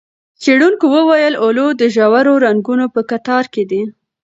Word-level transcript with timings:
څېړونکو 0.41 0.85
وویل، 0.95 1.33
اولو 1.43 1.67
د 1.81 1.81
ژورو 1.95 2.33
رنګونو 2.45 2.85
په 2.93 3.01
کتار 3.11 3.43
کې 3.53 3.63
دی. 3.71 3.81